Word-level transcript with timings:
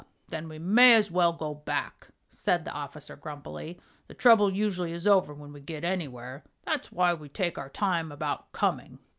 "Then 0.29 0.49
we 0.49 0.57
may 0.57 0.95
as 0.95 1.11
well 1.11 1.31
go 1.31 1.53
back," 1.53 2.07
said 2.27 2.65
the 2.65 2.71
officer, 2.71 3.15
grumpily. 3.15 3.79
"The 4.07 4.15
trouble 4.15 4.51
usually 4.51 4.93
is 4.93 5.05
over 5.05 5.31
when 5.31 5.53
we 5.53 5.61
get 5.61 5.83
anywhere; 5.83 6.43
that's 6.63 6.91
why 6.91 7.13
we 7.13 7.29
take 7.29 7.59
our 7.59 7.69
time 7.69 8.11
about 8.11 8.51
coming." 8.51 8.97